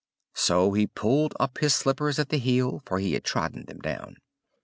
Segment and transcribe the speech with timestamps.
[0.33, 4.15] So he pulled up his slippers at the heel, for he had trodden them down.